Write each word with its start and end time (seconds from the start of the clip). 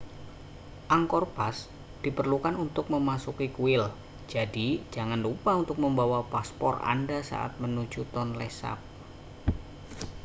angkor 0.95 1.23
pass 1.35 1.57
diperlukan 2.03 2.55
untuk 2.65 2.85
memasuki 2.93 3.47
kuil 3.57 3.83
jadi 4.33 4.69
jangan 4.95 5.19
lupa 5.27 5.51
untuk 5.61 5.77
membawa 5.83 6.19
paspor 6.33 6.73
anda 6.93 7.19
saat 7.31 7.53
menuju 7.63 8.01
tonle 8.13 8.49
sap 8.59 8.79